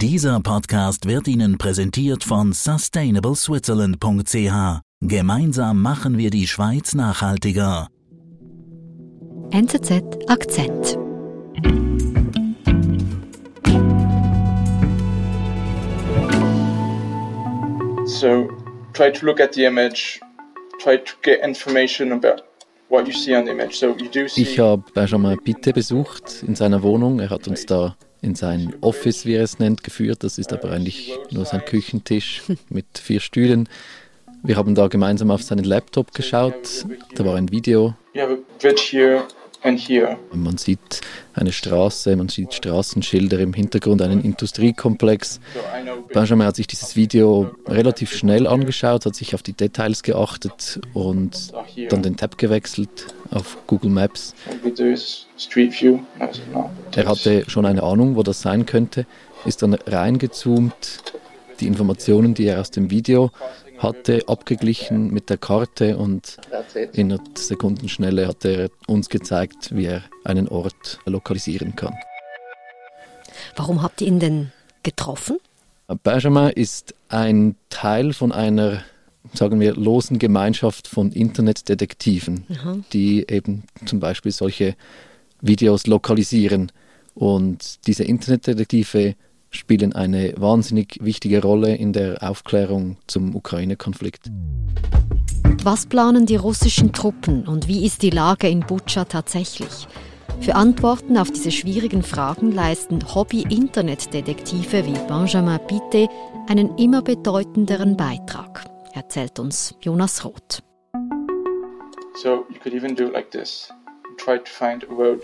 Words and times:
Dieser 0.00 0.38
Podcast 0.38 1.08
wird 1.08 1.26
Ihnen 1.26 1.58
präsentiert 1.58 2.22
von 2.22 2.52
sustainableswitzerland.ch. 2.52 4.80
Gemeinsam 5.00 5.82
machen 5.82 6.18
wir 6.18 6.30
die 6.30 6.46
Schweiz 6.46 6.94
nachhaltiger. 6.94 7.88
NZZ 9.50 10.04
Akzent. 10.28 10.96
So 18.06 18.48
try 18.92 19.10
to 19.10 19.26
look 19.26 19.40
at 19.40 19.54
the 19.54 19.64
image, 19.64 20.20
try 20.80 20.98
to 20.98 21.12
get 21.22 21.40
information 21.42 22.12
about 22.12 22.44
what 22.88 23.08
you 23.08 23.12
see 23.12 23.36
on 23.36 23.46
the 23.46 23.50
image. 23.50 23.76
So 23.76 23.96
you 23.98 24.08
do 24.08 24.28
see. 24.28 24.42
Ich 24.42 24.60
habe 24.60 24.84
Benjamin 24.94 25.36
Bitte 25.42 25.72
besucht 25.72 26.44
in 26.46 26.54
seiner 26.54 26.84
Wohnung. 26.84 27.18
Er 27.18 27.30
hat 27.30 27.48
uns 27.48 27.66
da 27.66 27.96
in 28.20 28.34
sein 28.34 28.74
Office, 28.80 29.26
wie 29.26 29.34
er 29.34 29.44
es 29.44 29.58
nennt, 29.58 29.82
geführt. 29.82 30.24
Das 30.24 30.38
ist 30.38 30.52
aber 30.52 30.70
eigentlich 30.70 31.12
nur 31.30 31.44
sein 31.44 31.64
Küchentisch 31.64 32.42
mit 32.68 32.86
vier 32.98 33.20
Stühlen. 33.20 33.68
Wir 34.42 34.56
haben 34.56 34.74
da 34.74 34.86
gemeinsam 34.88 35.30
auf 35.30 35.42
seinen 35.42 35.64
Laptop 35.64 36.14
geschaut. 36.14 36.86
Da 37.14 37.24
war 37.24 37.36
ein 37.36 37.50
Video. 37.50 37.94
You 38.14 38.22
have 38.22 38.32
a 38.32 38.36
bridge 38.60 38.88
here. 38.90 39.24
Man 40.32 40.56
sieht 40.56 41.00
eine 41.34 41.52
Straße, 41.52 42.14
man 42.16 42.28
sieht 42.28 42.54
Straßenschilder 42.54 43.38
im 43.40 43.52
Hintergrund, 43.52 44.02
einen 44.02 44.22
Industriekomplex. 44.22 45.40
Benjamin 46.12 46.46
hat 46.46 46.56
sich 46.56 46.66
dieses 46.66 46.96
Video 46.96 47.50
relativ 47.66 48.12
schnell 48.14 48.46
angeschaut, 48.46 49.04
hat 49.04 49.14
sich 49.14 49.34
auf 49.34 49.42
die 49.42 49.52
Details 49.52 50.02
geachtet 50.02 50.80
und 50.94 51.52
dann 51.90 52.02
den 52.02 52.16
Tab 52.16 52.38
gewechselt 52.38 53.14
auf 53.30 53.58
Google 53.66 53.90
Maps. 53.90 54.34
Er 56.94 57.06
hatte 57.06 57.44
schon 57.48 57.66
eine 57.66 57.82
Ahnung, 57.82 58.16
wo 58.16 58.22
das 58.22 58.40
sein 58.40 58.64
könnte, 58.64 59.06
ist 59.44 59.62
dann 59.62 59.74
reingezoomt, 59.74 61.02
die 61.60 61.66
Informationen, 61.66 62.34
die 62.34 62.46
er 62.46 62.60
aus 62.60 62.70
dem 62.70 62.90
Video 62.90 63.30
hatte, 63.78 64.22
abgeglichen 64.26 65.08
mit 65.12 65.30
der 65.30 65.38
Karte 65.38 65.96
und 65.96 66.36
in 66.92 67.12
einer 67.12 67.22
Sekundenschnelle 67.36 68.26
hat 68.26 68.44
er 68.44 68.70
uns 68.86 69.08
gezeigt, 69.08 69.74
wie 69.74 69.86
er 69.86 70.02
einen 70.24 70.48
Ort 70.48 70.98
lokalisieren 71.06 71.76
kann. 71.76 71.94
Warum 73.56 73.82
habt 73.82 74.00
ihr 74.00 74.08
ihn 74.08 74.18
denn 74.18 74.52
getroffen? 74.82 75.38
Benjamin 76.02 76.50
ist 76.50 76.94
ein 77.08 77.56
Teil 77.70 78.12
von 78.12 78.32
einer, 78.32 78.82
sagen 79.32 79.58
wir, 79.60 79.74
losen 79.74 80.18
Gemeinschaft 80.18 80.86
von 80.86 81.12
Internetdetektiven, 81.12 82.46
die 82.92 83.26
eben 83.28 83.64
zum 83.86 84.00
Beispiel 84.00 84.32
solche 84.32 84.76
Videos 85.40 85.86
lokalisieren. 85.86 86.72
Und 87.14 87.86
diese 87.86 88.04
Internetdetektive 88.04 89.14
spielen 89.50 89.92
eine 89.92 90.34
wahnsinnig 90.36 90.98
wichtige 91.00 91.42
Rolle 91.42 91.74
in 91.74 91.92
der 91.92 92.22
Aufklärung 92.22 92.96
zum 93.06 93.34
Ukraine-Konflikt. 93.34 94.30
Was 95.64 95.86
planen 95.86 96.26
die 96.26 96.36
russischen 96.36 96.92
Truppen 96.92 97.46
und 97.46 97.68
wie 97.68 97.84
ist 97.84 98.02
die 98.02 98.10
Lage 98.10 98.48
in 98.48 98.60
Butscha 98.60 99.04
tatsächlich? 99.04 99.88
Für 100.40 100.54
Antworten 100.54 101.18
auf 101.18 101.30
diese 101.30 101.50
schwierigen 101.50 102.02
Fragen 102.02 102.52
leisten 102.52 103.14
Hobby-Internetdetektive 103.14 104.86
wie 104.86 104.98
Benjamin 105.08 105.58
Bitte 105.66 106.08
einen 106.48 106.76
immer 106.78 107.02
bedeutenderen 107.02 107.96
Beitrag, 107.96 108.64
erzählt 108.94 109.38
uns 109.38 109.74
Jonas 109.80 110.24
Roth. 110.24 110.62
So 112.22 112.46
you 112.50 112.58
could 112.62 112.74
even 112.74 112.94
do 112.94 113.06
it 113.08 113.12
like 113.12 113.30
this. 113.30 113.68
Try 114.16 114.38
to 114.38 114.44
find 114.46 114.84
a 114.84 114.92
road. 114.92 115.22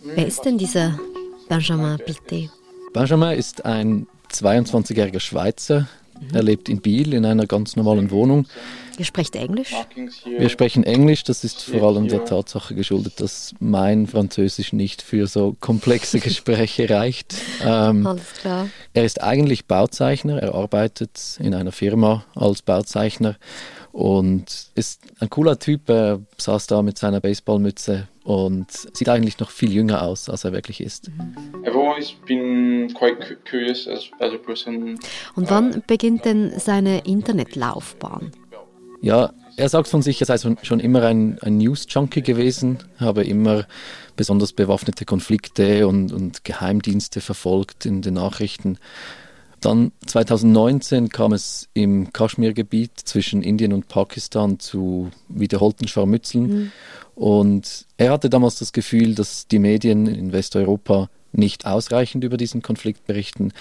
Wer 0.00 0.26
ist 0.26 0.44
denn 0.44 0.58
dieser 0.58 0.98
Benjamin 1.48 1.98
Bitte? 1.98 2.50
Benjamin 2.96 3.38
ist 3.38 3.66
ein 3.66 4.06
22-jähriger 4.32 5.20
Schweizer. 5.20 5.86
Er 6.32 6.42
lebt 6.42 6.70
in 6.70 6.80
Biel 6.80 7.12
in 7.12 7.26
einer 7.26 7.46
ganz 7.46 7.76
normalen 7.76 8.10
Wohnung. 8.10 8.46
Ihr 8.96 9.04
sprecht 9.04 9.36
Englisch? 9.36 9.74
Wir 10.24 10.48
sprechen 10.48 10.82
Englisch, 10.82 11.22
das 11.22 11.44
ist 11.44 11.64
vor 11.64 11.82
allem 11.82 12.08
der 12.08 12.24
Tatsache 12.24 12.74
geschuldet, 12.74 13.20
dass 13.20 13.54
mein 13.60 14.06
Französisch 14.06 14.72
nicht 14.72 15.02
für 15.02 15.26
so 15.26 15.54
komplexe 15.60 16.20
Gespräche 16.20 16.88
reicht. 16.88 17.34
Ähm, 17.62 18.06
Alles 18.06 18.32
klar. 18.40 18.70
er 18.94 19.04
ist 19.04 19.22
eigentlich 19.22 19.66
Bauzeichner, 19.66 20.38
er 20.38 20.54
arbeitet 20.54 21.20
in 21.38 21.54
einer 21.54 21.72
Firma 21.72 22.24
als 22.34 22.62
Bauzeichner 22.62 23.36
und 23.92 24.70
ist 24.74 25.02
ein 25.20 25.28
cooler 25.28 25.58
Typ. 25.58 25.90
Er 25.90 26.20
saß 26.38 26.66
da 26.66 26.80
mit 26.80 26.96
seiner 26.96 27.20
Baseballmütze 27.20 28.08
und 28.26 28.70
sieht 28.70 29.08
eigentlich 29.08 29.38
noch 29.38 29.50
viel 29.50 29.72
jünger 29.72 30.02
aus, 30.02 30.28
als 30.28 30.44
er 30.44 30.52
wirklich 30.52 30.80
ist. 30.80 31.10
I've 31.62 31.76
always 31.78 32.12
been 32.26 32.92
quite 32.94 33.16
cu- 33.20 33.36
curious 33.48 33.86
as, 33.86 34.10
as 34.18 34.32
a 34.32 34.38
person. 34.38 34.98
Und 35.36 35.48
wann 35.50 35.82
beginnt 35.86 36.24
denn 36.24 36.52
seine 36.58 37.00
Internetlaufbahn? 37.06 38.32
Ja, 39.00 39.32
er 39.56 39.68
sagt 39.68 39.88
von 39.88 40.02
sich, 40.02 40.20
er 40.20 40.26
sei 40.26 40.38
schon- 40.38 40.58
schon 40.62 40.80
immer 40.80 41.02
ein, 41.02 41.38
ein 41.42 41.58
News-Junkie 41.58 42.22
gewesen, 42.22 42.78
habe 42.98 43.22
immer 43.24 43.66
besonders 44.16 44.52
bewaffnete 44.52 45.04
Konflikte 45.04 45.86
und, 45.86 46.12
und 46.12 46.44
Geheimdienste 46.44 47.20
verfolgt 47.20 47.86
in 47.86 48.02
den 48.02 48.14
Nachrichten. 48.14 48.78
Dann 49.66 49.90
2019 50.06 51.08
kam 51.08 51.32
es 51.32 51.68
im 51.74 52.12
Kaschmir-Gebiet 52.12 52.92
zwischen 53.02 53.42
Indien 53.42 53.72
und 53.72 53.88
Pakistan 53.88 54.60
zu 54.60 55.10
wiederholten 55.28 55.88
Scharmützeln. 55.88 56.70
Und 57.16 57.84
er 57.96 58.12
hatte 58.12 58.30
damals 58.30 58.60
das 58.60 58.72
Gefühl, 58.72 59.16
dass 59.16 59.48
die 59.48 59.58
Medien 59.58 60.06
in 60.06 60.32
Westeuropa 60.32 61.10
nicht 61.32 61.66
ausreichend 61.66 62.22
über 62.22 62.36
diesen 62.36 62.62
Konflikt 62.62 63.06
berichten. 63.06 63.52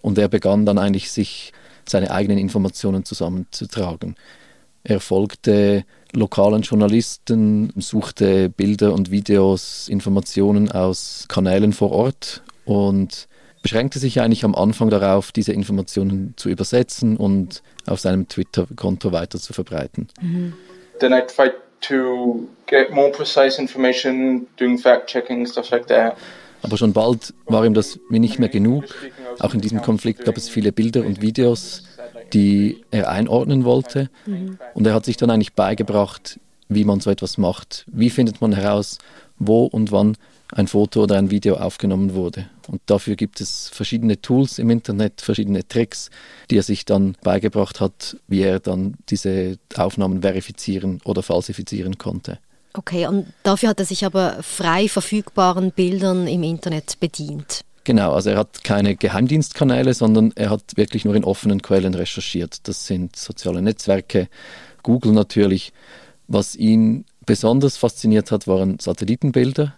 Und 0.00 0.16
er 0.16 0.28
begann 0.28 0.64
dann 0.64 0.78
eigentlich, 0.78 1.12
sich 1.12 1.52
seine 1.86 2.10
eigenen 2.10 2.38
Informationen 2.38 3.04
zusammenzutragen. 3.04 4.16
Er 4.82 5.00
folgte 5.00 5.84
lokalen 6.14 6.62
Journalisten, 6.62 7.70
suchte 7.76 8.48
Bilder 8.48 8.94
und 8.94 9.10
Videos, 9.10 9.90
Informationen 9.90 10.72
aus 10.72 11.26
Kanälen 11.28 11.74
vor 11.74 11.90
Ort 11.90 12.42
und 12.64 13.28
beschränkte 13.64 13.98
sich 13.98 14.20
eigentlich 14.20 14.44
am 14.44 14.54
Anfang 14.54 14.90
darauf, 14.90 15.32
diese 15.32 15.52
Informationen 15.52 16.34
zu 16.36 16.50
übersetzen 16.50 17.16
und 17.16 17.62
auf 17.86 17.98
seinem 17.98 18.28
Twitter-Konto 18.28 19.10
weiter 19.10 19.38
zu 19.38 19.54
verbreiten. 19.54 20.08
Then 21.00 21.12
I 21.14 21.22
tried 21.22 21.54
to 21.88 22.46
get 22.66 22.90
more 22.90 23.10
precise 23.10 23.58
information, 23.58 24.46
doing 24.58 24.78
fact 24.78 25.06
checking, 25.06 25.46
stuff 25.46 25.70
like 25.70 25.86
that. 25.86 26.14
Aber 26.62 26.76
schon 26.76 26.92
bald 26.92 27.32
war 27.46 27.64
ihm 27.64 27.72
das 27.72 27.98
wie 28.10 28.18
nicht 28.18 28.38
mehr 28.38 28.50
genug. 28.50 28.84
Auch 29.38 29.54
in 29.54 29.62
diesem 29.62 29.80
Konflikt 29.80 30.26
gab 30.26 30.36
es 30.36 30.50
viele 30.50 30.70
Bilder 30.70 31.00
und 31.00 31.22
Videos, 31.22 31.84
die 32.34 32.84
er 32.90 33.08
einordnen 33.08 33.64
wollte. 33.64 34.10
Und 34.74 34.86
er 34.86 34.92
hat 34.92 35.06
sich 35.06 35.16
dann 35.16 35.30
eigentlich 35.30 35.54
beigebracht, 35.54 36.38
wie 36.68 36.84
man 36.84 37.00
so 37.00 37.10
etwas 37.10 37.38
macht. 37.38 37.84
Wie 37.88 38.10
findet 38.10 38.40
man 38.40 38.52
heraus, 38.52 38.98
wo 39.38 39.64
und 39.64 39.92
wann 39.92 40.16
ein 40.52 40.68
Foto 40.68 41.02
oder 41.02 41.16
ein 41.16 41.30
Video 41.30 41.56
aufgenommen 41.56 42.14
wurde. 42.14 42.48
Und 42.68 42.80
dafür 42.86 43.16
gibt 43.16 43.40
es 43.40 43.68
verschiedene 43.70 44.20
Tools 44.20 44.58
im 44.58 44.70
Internet, 44.70 45.20
verschiedene 45.20 45.66
Tricks, 45.66 46.10
die 46.50 46.58
er 46.58 46.62
sich 46.62 46.84
dann 46.84 47.16
beigebracht 47.22 47.80
hat, 47.80 48.16
wie 48.28 48.42
er 48.42 48.60
dann 48.60 48.94
diese 49.08 49.58
Aufnahmen 49.76 50.22
verifizieren 50.22 51.00
oder 51.04 51.22
falsifizieren 51.22 51.98
konnte. 51.98 52.38
Okay, 52.72 53.06
und 53.06 53.26
dafür 53.42 53.70
hat 53.70 53.80
er 53.80 53.86
sich 53.86 54.04
aber 54.04 54.42
frei 54.42 54.88
verfügbaren 54.88 55.72
Bildern 55.72 56.26
im 56.26 56.42
Internet 56.42 56.98
bedient. 57.00 57.60
Genau, 57.84 58.12
also 58.14 58.30
er 58.30 58.38
hat 58.38 58.64
keine 58.64 58.96
Geheimdienstkanäle, 58.96 59.92
sondern 59.92 60.32
er 60.36 60.50
hat 60.50 60.76
wirklich 60.76 61.04
nur 61.04 61.14
in 61.14 61.24
offenen 61.24 61.62
Quellen 61.62 61.94
recherchiert. 61.94 62.66
Das 62.66 62.86
sind 62.86 63.14
soziale 63.14 63.60
Netzwerke, 63.60 64.28
Google 64.82 65.12
natürlich. 65.12 65.72
Was 66.26 66.56
ihn 66.56 67.04
besonders 67.26 67.76
fasziniert 67.76 68.30
hat, 68.30 68.46
waren 68.46 68.78
Satellitenbilder. 68.78 69.74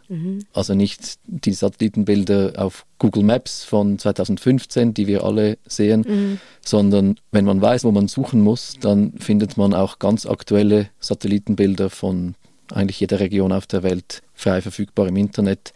Also 0.52 0.74
nicht 0.74 1.18
die 1.26 1.52
Satellitenbilder 1.52 2.54
auf 2.56 2.86
Google 2.98 3.22
Maps 3.22 3.64
von 3.64 3.98
2015, 3.98 4.94
die 4.94 5.06
wir 5.06 5.24
alle 5.24 5.58
sehen, 5.66 6.38
sondern 6.64 7.18
wenn 7.30 7.44
man 7.44 7.60
weiß, 7.60 7.84
wo 7.84 7.92
man 7.92 8.08
suchen 8.08 8.40
muss, 8.40 8.74
dann 8.80 9.12
findet 9.18 9.56
man 9.56 9.74
auch 9.74 9.98
ganz 9.98 10.26
aktuelle 10.26 10.88
Satellitenbilder 11.00 11.90
von 11.90 12.34
eigentlich 12.72 13.00
jeder 13.00 13.20
Region 13.20 13.52
auf 13.52 13.66
der 13.66 13.82
Welt 13.82 14.22
frei 14.34 14.60
verfügbar 14.60 15.06
im 15.08 15.16
Internet. 15.16 15.72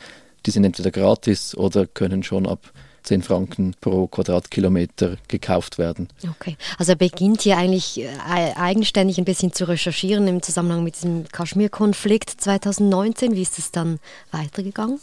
Die 0.46 0.50
sind 0.50 0.64
entweder 0.64 0.90
gratis 0.90 1.54
oder 1.54 1.86
können 1.86 2.22
schon 2.22 2.46
ab 2.46 2.72
10 3.02 3.22
Franken 3.22 3.74
pro 3.80 4.06
Quadratkilometer 4.06 5.16
gekauft 5.28 5.78
werden. 5.78 6.08
Okay, 6.28 6.56
also 6.78 6.92
er 6.92 6.96
beginnt 6.96 7.42
hier 7.42 7.56
eigentlich 7.56 8.00
äh, 8.00 8.08
eigenständig 8.56 9.18
ein 9.18 9.24
bisschen 9.24 9.52
zu 9.52 9.68
recherchieren 9.68 10.26
im 10.28 10.42
Zusammenhang 10.42 10.84
mit 10.84 10.96
diesem 10.96 11.26
Kaschmir-Konflikt 11.28 12.30
2019. 12.30 13.34
Wie 13.34 13.42
ist 13.42 13.58
es 13.58 13.70
dann 13.72 13.98
weitergegangen? 14.30 15.00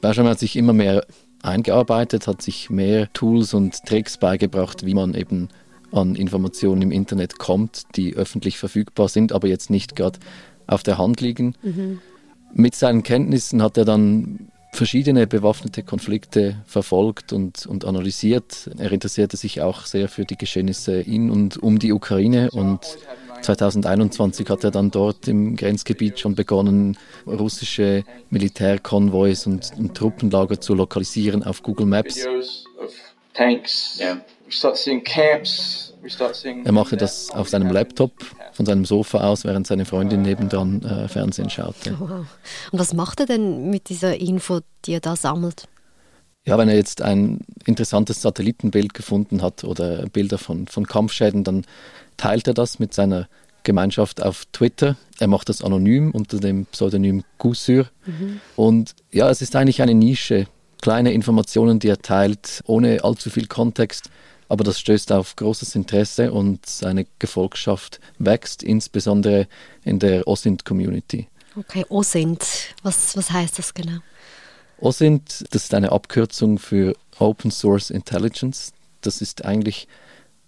Benjamin 0.00 0.30
hat 0.30 0.38
sich 0.38 0.56
immer 0.56 0.72
mehr 0.72 1.06
eingearbeitet, 1.42 2.26
hat 2.26 2.42
sich 2.42 2.70
mehr 2.70 3.12
Tools 3.12 3.54
und 3.54 3.84
Tricks 3.84 4.16
beigebracht, 4.18 4.86
wie 4.86 4.94
man 4.94 5.14
eben 5.14 5.48
an 5.92 6.16
Informationen 6.16 6.82
im 6.82 6.90
Internet 6.90 7.38
kommt, 7.38 7.82
die 7.96 8.14
öffentlich 8.14 8.58
verfügbar 8.58 9.08
sind, 9.08 9.32
aber 9.32 9.46
jetzt 9.46 9.70
nicht 9.70 9.94
gerade 9.94 10.18
auf 10.66 10.82
der 10.82 10.98
Hand 10.98 11.20
liegen. 11.20 11.54
Mit 12.52 12.74
seinen 12.74 13.02
Kenntnissen 13.02 13.62
hat 13.62 13.76
er 13.76 13.84
dann 13.84 14.48
verschiedene 14.74 15.26
bewaffnete 15.26 15.82
Konflikte 15.82 16.56
verfolgt 16.66 17.32
und, 17.32 17.66
und 17.66 17.84
analysiert. 17.84 18.70
Er 18.78 18.92
interessierte 18.92 19.36
sich 19.36 19.62
auch 19.62 19.86
sehr 19.86 20.08
für 20.08 20.24
die 20.24 20.36
Geschehnisse 20.36 21.00
in 21.00 21.30
und 21.30 21.62
um 21.62 21.78
die 21.78 21.92
Ukraine 21.92 22.50
und 22.50 22.80
2021 23.40 24.48
hat 24.48 24.64
er 24.64 24.70
dann 24.70 24.90
dort 24.90 25.28
im 25.28 25.54
Grenzgebiet 25.54 26.18
schon 26.18 26.34
begonnen, 26.34 26.96
russische 27.26 28.04
Militärkonvois 28.30 29.46
und, 29.46 29.70
und 29.76 29.94
Truppenlager 29.94 30.60
zu 30.60 30.74
lokalisieren 30.74 31.42
auf 31.42 31.62
Google 31.62 31.86
Maps. 31.86 32.26
Er 36.64 36.72
machte 36.72 36.96
das 36.96 37.30
auf 37.30 37.48
seinem 37.48 37.70
Laptop 37.70 38.12
von 38.52 38.66
seinem 38.66 38.84
Sofa 38.84 39.18
aus, 39.26 39.44
während 39.44 39.66
seine 39.66 39.84
Freundin 39.84 40.22
nebendran 40.22 40.82
äh, 40.82 41.08
Fernsehen 41.08 41.50
schaute. 41.50 41.96
Wow. 41.98 42.26
Und 42.70 42.78
was 42.78 42.92
macht 42.92 43.20
er 43.20 43.26
denn 43.26 43.70
mit 43.70 43.88
dieser 43.88 44.18
Info, 44.20 44.60
die 44.84 44.92
er 44.92 45.00
da 45.00 45.16
sammelt? 45.16 45.66
Ja, 46.46 46.58
wenn 46.58 46.68
er 46.68 46.76
jetzt 46.76 47.00
ein 47.00 47.40
interessantes 47.64 48.20
Satellitenbild 48.20 48.92
gefunden 48.92 49.40
hat 49.40 49.64
oder 49.64 50.06
Bilder 50.08 50.36
von, 50.36 50.68
von 50.68 50.86
Kampfschäden, 50.86 51.42
dann 51.42 51.64
teilt 52.18 52.46
er 52.46 52.54
das 52.54 52.78
mit 52.78 52.92
seiner 52.92 53.28
Gemeinschaft 53.62 54.22
auf 54.22 54.44
Twitter. 54.52 54.96
Er 55.18 55.28
macht 55.28 55.48
das 55.48 55.62
anonym 55.62 56.10
unter 56.10 56.38
dem 56.38 56.66
Pseudonym 56.66 57.24
Gusur. 57.38 57.86
Mhm. 58.04 58.40
Und 58.56 58.94
ja, 59.10 59.30
es 59.30 59.40
ist 59.40 59.56
eigentlich 59.56 59.80
eine 59.80 59.94
Nische. 59.94 60.46
Kleine 60.82 61.12
Informationen, 61.12 61.78
die 61.78 61.88
er 61.88 62.02
teilt, 62.02 62.62
ohne 62.66 63.02
allzu 63.02 63.30
viel 63.30 63.46
Kontext. 63.46 64.10
Aber 64.54 64.62
das 64.62 64.78
stößt 64.78 65.10
auf 65.10 65.34
großes 65.34 65.74
Interesse 65.74 66.30
und 66.30 66.64
seine 66.64 67.08
Gefolgschaft 67.18 67.98
wächst, 68.20 68.62
insbesondere 68.62 69.48
in 69.82 69.98
der 69.98 70.28
OSINT-Community. 70.28 71.26
Okay, 71.56 71.84
OSINT, 71.88 72.72
was, 72.84 73.16
was 73.16 73.32
heißt 73.32 73.58
das 73.58 73.74
genau? 73.74 73.98
OSINT, 74.78 75.46
das 75.50 75.64
ist 75.64 75.74
eine 75.74 75.90
Abkürzung 75.90 76.60
für 76.60 76.94
Open 77.18 77.50
Source 77.50 77.90
Intelligence. 77.90 78.72
Das 79.00 79.20
ist 79.20 79.44
eigentlich 79.44 79.88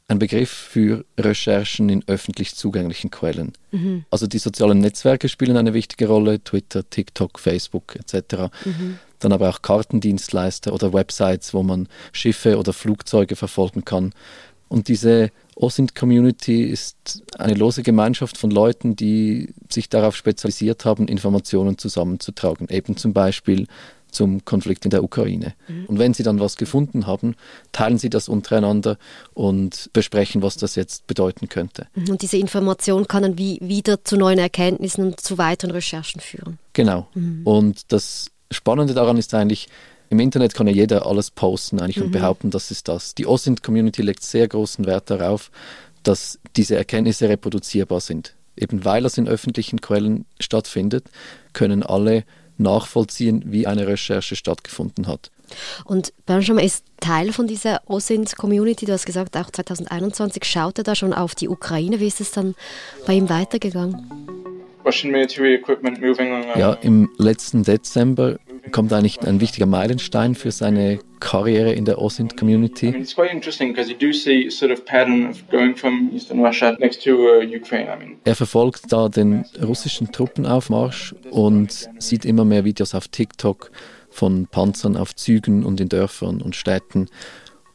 ein 0.07 0.21
Begriff 0.21 0.51
für 0.51 1.05
Recherchen 1.19 1.89
in 1.89 2.05
öffentlich 2.07 2.55
zugänglichen 2.55 3.11
Quellen. 3.11 3.55
Mhm. 3.73 4.05
Also 4.09 4.29
die 4.29 4.39
sozialen 4.39 4.79
Netzwerke 4.79 5.29
spielen 5.29 5.57
eine 5.57 5.75
wichtige 5.75 6.07
Rolle, 6.07 6.45
Twitter, 6.45 6.89
TikTok, 6.89 7.41
Facebook 7.41 7.97
etc. 7.97 8.53
Mhm. 8.65 9.01
Dann 9.19 9.33
aber 9.33 9.49
auch 9.49 9.63
Kartendienstleister 9.63 10.73
oder 10.73 10.93
Websites, 10.93 11.55
wo 11.55 11.63
man 11.63 11.89
Schiffe 12.13 12.59
oder 12.59 12.73
Flugzeuge 12.73 13.37
verfolgen 13.37 13.85
kann. 13.85 14.13
Und 14.69 14.89
diese 14.89 15.31
OSINT-Community 15.55 16.65
ist 16.65 17.23
eine 17.39 17.55
lose 17.55 17.83
Gemeinschaft 17.83 18.37
von 18.37 18.51
Leuten, 18.51 18.97
die 18.97 19.55
sich 19.71 19.89
darauf 19.89 20.17
spezialisiert 20.17 20.85
haben, 20.85 21.09
Informationen 21.09 21.79
zusammenzutragen. 21.79 22.69
Eben 22.69 22.97
zum 22.97 23.13
Beispiel 23.13 23.67
zum 24.11 24.45
Konflikt 24.45 24.85
in 24.85 24.91
der 24.91 25.05
Ukraine. 25.05 25.55
Mhm. 25.69 25.87
Und 25.87 25.99
wenn 25.99 26.15
sie 26.15 26.23
dann 26.23 26.41
was 26.41 26.57
gefunden 26.57 27.07
haben, 27.07 27.35
teilen 27.73 27.99
sie 27.99 28.09
das 28.09 28.29
untereinander 28.29 28.99
und 29.35 29.91
besprechen, 29.93 30.43
was 30.43 30.57
das 30.57 30.75
jetzt 30.75 31.07
bedeuten 31.07 31.49
könnte. 31.49 31.87
Mhm. 31.95 32.11
Und 32.11 32.23
diese 32.23 32.39
Information 32.39 33.07
kann 33.07 33.23
dann 33.23 33.39
wie 33.39 33.59
wieder 33.61 34.05
zu 34.05 34.17
neuen 34.17 34.39
Erkenntnissen 34.39 35.05
und 35.05 35.21
zu 35.21 35.39
weiteren 35.39 35.73
Recherchen 35.73 36.21
führen. 36.21 36.59
Genau. 36.73 37.09
Mhm. 37.15 37.43
Und 37.45 37.93
das 37.93 38.31
Spannende 38.51 38.95
daran 38.95 39.17
ist 39.17 39.35
eigentlich, 39.35 39.69
im 40.09 40.21
Internet 40.21 40.55
kann 40.55 40.67
ja 40.67 40.73
jeder 40.73 41.07
alles 41.07 41.31
posten 41.31 41.81
eigentlich 41.81 42.01
und 42.01 42.09
mhm. 42.09 42.13
behaupten, 42.13 42.51
das 42.51 42.71
ist 42.71 42.89
das. 42.89 43.15
Die 43.15 43.27
OSINT-Community 43.27 44.03
legt 44.03 44.23
sehr 44.23 44.47
großen 44.47 44.87
Wert 44.87 45.11
darauf, 45.11 45.51
dass 46.03 46.39
diese 46.57 46.77
Erkenntnisse 46.77 47.29
reproduzierbar 47.29 48.01
sind. 48.01 48.35
Eben 48.57 48.85
weil 48.85 49.03
das 49.03 49.19
in 49.19 49.29
öffentlichen 49.29 49.81
Quellen 49.81 50.25
stattfindet, 50.41 51.07
können 51.53 51.83
alle 51.83 52.25
nachvollziehen, 52.59 53.43
wie 53.47 53.67
eine 53.67 53.87
Recherche 53.87 54.37
stattgefunden 54.37 55.07
hat. 55.07 55.31
Und 55.85 56.13
Benjamin 56.25 56.65
ist 56.65 56.85
Teil 57.01 57.33
von 57.33 57.47
dieser 57.47 57.83
OSINT-Community. 57.87 58.87
Du 58.87 58.93
hast 58.93 59.07
gesagt, 59.07 59.37
auch 59.37 59.51
2021 59.51 60.45
schaut 60.45 60.79
er 60.79 60.85
da 60.85 60.95
schon 60.95 61.13
auf 61.13 61.35
die 61.35 61.49
Ukraine. 61.49 62.01
Wie 62.01 62.07
ist 62.07 62.21
es 62.21 62.31
dann 62.31 62.55
bei 63.07 63.15
ihm 63.15 63.29
weitergegangen? 63.29 64.11
Ja, 66.59 66.73
im 66.75 67.11
letzten 67.19 67.65
Dezember 67.65 68.39
kommt 68.73 68.93
eigentlich 68.93 69.21
ein 69.21 69.41
wichtiger 69.41 69.67
Meilenstein 69.67 70.35
für 70.35 70.51
seine 70.51 70.99
Karriere 71.21 71.73
in 71.73 71.85
der 71.85 72.01
OSINT-Community. 72.01 72.93
Er 78.25 78.35
verfolgt 78.37 78.93
da 78.93 79.09
den 79.09 79.45
russischen 79.63 80.13
Truppenaufmarsch 80.13 81.15
und 81.31 81.89
sieht 81.99 82.25
immer 82.25 82.45
mehr 82.45 82.65
Videos 82.65 82.95
auf 82.95 83.09
TikTok 83.09 83.71
von 84.11 84.47
Panzern 84.47 84.97
auf 84.97 85.15
Zügen 85.15 85.65
und 85.65 85.81
in 85.81 85.89
Dörfern 85.89 86.41
und 86.41 86.57
Städten. 86.57 87.09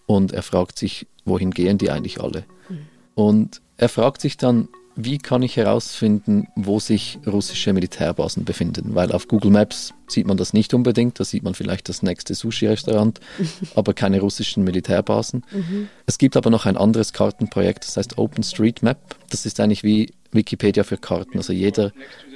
Und 0.05 0.33
er 0.33 0.43
fragt 0.43 0.77
sich, 0.77 1.07
wohin 1.25 1.51
gehen 1.51 1.77
die 1.77 1.91
eigentlich 1.91 2.21
alle? 2.21 2.45
Mhm. 2.69 2.77
Und 3.15 3.61
er 3.77 3.89
fragt 3.89 4.21
sich 4.21 4.37
dann, 4.37 4.67
wie 4.95 5.17
kann 5.17 5.41
ich 5.41 5.57
herausfinden, 5.57 6.47
wo 6.55 6.79
sich 6.79 7.19
russische 7.25 7.73
Militärbasen 7.73 8.45
befinden? 8.45 8.95
Weil 8.95 9.11
auf 9.11 9.27
Google 9.27 9.51
Maps 9.51 9.93
sieht 10.07 10.27
man 10.27 10.37
das 10.37 10.53
nicht 10.53 10.73
unbedingt, 10.73 11.19
da 11.19 11.23
sieht 11.23 11.43
man 11.43 11.53
vielleicht 11.53 11.89
das 11.89 12.03
nächste 12.03 12.35
Sushi-Restaurant, 12.35 13.19
aber 13.75 13.93
keine 13.93 14.19
russischen 14.19 14.63
Militärbasen. 14.63 15.43
Mhm. 15.51 15.87
Es 16.05 16.17
gibt 16.17 16.35
aber 16.37 16.49
noch 16.49 16.65
ein 16.65 16.77
anderes 16.77 17.13
Kartenprojekt, 17.13 17.85
das 17.85 17.97
heißt 17.97 18.17
OpenStreetMap. 18.17 18.97
Das 19.29 19.45
ist 19.45 19.59
eigentlich 19.59 19.83
wie 19.83 20.11
Wikipedia 20.31 20.83
für 20.83 20.97
Karten, 20.97 21.37
also 21.37 21.53
jeder 21.53 21.91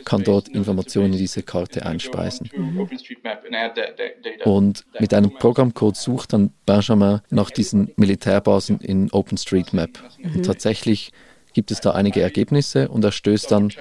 kann 0.05 0.23
dort 0.23 0.49
Informationen 0.49 1.13
in 1.13 1.19
diese 1.19 1.41
Karte 1.41 1.85
einspeisen. 1.85 2.49
Mhm. 2.55 2.87
Und 4.43 4.85
mit 4.99 5.13
einem 5.13 5.31
Programmcode 5.31 5.97
sucht 5.97 6.33
dann 6.33 6.51
Benjamin 6.65 7.21
nach 7.31 7.49
diesen 7.49 7.91
Militärbasen 7.95 8.79
in 8.79 9.11
OpenStreetMap. 9.11 9.89
Mhm. 10.19 10.35
Und 10.35 10.45
tatsächlich 10.45 11.11
gibt 11.55 11.71
es 11.71 11.79
da 11.79 11.91
einige 11.91 12.21
Ergebnisse 12.21 12.89
und 12.89 13.03
er 13.03 13.11
stößt 13.11 13.49
dann 13.49 13.71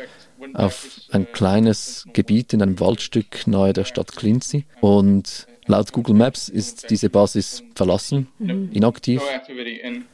auf 0.55 1.01
ein 1.11 1.31
kleines 1.33 2.07
Gebiet 2.13 2.53
in 2.53 2.63
einem 2.63 2.79
Waldstück 2.81 3.47
nahe 3.47 3.73
der 3.73 3.85
Stadt 3.85 4.17
Clincy 4.17 4.65
und 4.81 5.47
laut 5.67 5.93
Google 5.93 6.15
Maps 6.15 6.49
ist 6.49 6.91
diese 6.91 7.11
Basis 7.11 7.65
verlassen, 7.75 8.29
mhm. 8.39 8.71
inaktiv. 8.73 9.23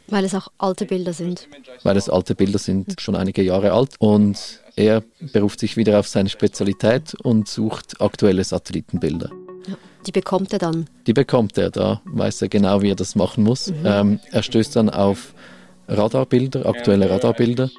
Weil 0.08 0.24
es 0.24 0.34
auch 0.34 0.48
alte 0.58 0.86
Bilder 0.86 1.12
sind. 1.12 1.48
Weil 1.82 1.96
es 1.96 2.08
alte 2.08 2.34
Bilder 2.34 2.58
sind, 2.58 3.00
schon 3.00 3.14
einige 3.14 3.42
Jahre 3.42 3.72
alt 3.72 3.96
und 3.98 4.60
er 4.74 5.02
beruft 5.32 5.60
sich 5.60 5.76
wieder 5.76 5.98
auf 5.98 6.08
seine 6.08 6.30
Spezialität 6.30 7.14
und 7.22 7.46
sucht 7.46 8.00
aktuelle 8.00 8.42
Satellitenbilder. 8.42 9.30
Die 10.06 10.12
bekommt 10.12 10.54
er 10.54 10.58
dann? 10.58 10.88
Die 11.06 11.12
bekommt 11.12 11.58
er, 11.58 11.68
da 11.68 12.00
weiß 12.06 12.40
er 12.40 12.48
genau, 12.48 12.80
wie 12.80 12.90
er 12.90 12.96
das 12.96 13.14
machen 13.16 13.44
muss. 13.44 13.66
Mhm. 13.66 13.84
Ähm, 13.84 14.20
er 14.30 14.42
stößt 14.42 14.76
dann 14.76 14.88
auf 14.88 15.34
Radarbilder, 15.90 16.66
aktuelle 16.66 17.10
Radarbilder. 17.10 17.70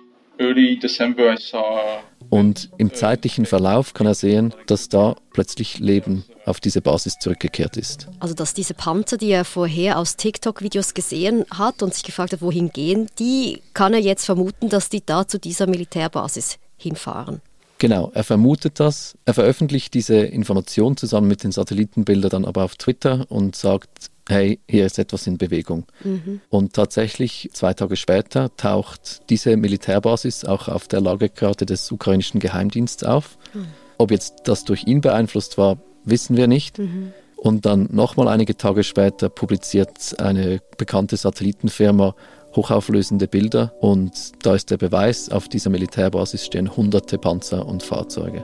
Und 2.30 2.70
im 2.78 2.94
zeitlichen 2.94 3.46
Verlauf 3.46 3.94
kann 3.94 4.08
er 4.08 4.16
sehen, 4.16 4.54
dass 4.66 4.90
da 4.90 5.16
plötzlich 5.34 5.80
Leben 5.80 6.24
auf 6.46 6.60
diese 6.60 6.82
Basis 6.82 7.20
zurückgekehrt 7.20 7.78
ist. 7.78 8.08
Also 8.20 8.34
dass 8.34 8.54
diese 8.54 8.74
Panzer, 8.74 9.18
die 9.18 9.32
er 9.32 9.46
vorher 9.46 10.00
aus 10.00 10.16
TikTok-Videos 10.16 10.94
gesehen 10.94 11.46
hat 11.52 11.84
und 11.84 11.94
sich 11.94 12.04
gefragt 12.04 12.34
hat, 12.34 12.42
wohin 12.42 12.72
gehen, 12.72 13.08
die 13.20 13.62
kann 13.74 13.94
er 13.94 14.00
jetzt 14.00 14.26
vermuten, 14.26 14.70
dass 14.70 14.90
die 14.90 15.06
da 15.06 15.28
zu 15.28 15.40
dieser 15.40 15.68
Militärbasis 15.68 16.58
hinfahren. 16.78 17.42
Genau, 17.78 18.12
er 18.14 18.24
vermutet 18.24 18.80
das. 18.80 19.18
Er 19.26 19.34
veröffentlicht 19.34 19.94
diese 19.96 20.18
Information 20.18 20.98
zusammen 20.98 21.28
mit 21.28 21.44
den 21.44 21.52
Satellitenbildern 21.52 22.30
dann 22.30 22.46
aber 22.46 22.64
auf 22.64 22.76
Twitter 22.76 23.26
und 23.30 23.56
sagt, 23.56 24.12
hey, 24.32 24.60
hier 24.68 24.86
ist 24.86 24.98
etwas 24.98 25.28
in 25.28 25.38
Bewegung. 25.38 25.86
Mhm. 26.04 26.42
Und 26.50 26.74
tatsächlich, 26.74 27.50
zwei 27.54 27.74
Tage 27.74 27.96
später, 27.96 28.56
taucht 28.56 29.30
diese 29.30 29.56
Militärbasis 29.58 30.46
auch 30.46 30.68
auf 30.68 30.88
der 30.88 31.02
Lagekarte 31.02 31.66
des 31.66 31.92
ukrainischen 31.92 32.40
Geheimdienstes 32.40 33.08
auf. 33.08 33.38
Mhm. 33.54 33.68
Ob 33.98 34.12
jetzt 34.12 34.44
das 34.46 34.64
durch 34.64 34.88
ihn 34.88 35.02
beeinflusst 35.02 35.58
war, 35.58 35.78
wissen 36.04 36.38
wir 36.38 36.48
nicht. 36.48 36.80
Mhm. 36.80 37.14
Und 37.36 37.66
dann 37.66 37.90
nochmal 37.92 38.28
einige 38.28 38.56
Tage 38.56 38.84
später 38.84 39.30
publiziert 39.30 40.20
eine 40.20 40.60
bekannte 40.78 41.18
Satellitenfirma 41.18 42.16
hochauflösende 42.56 43.28
Bilder 43.28 43.74
und 43.80 44.12
da 44.46 44.56
ist 44.56 44.72
der 44.72 44.78
Beweis, 44.78 45.30
auf 45.30 45.48
dieser 45.48 45.70
Militärbasis 45.70 46.46
stehen 46.46 46.76
hunderte 46.76 47.18
Panzer 47.18 47.66
und 47.66 47.82
Fahrzeuge. 47.82 48.44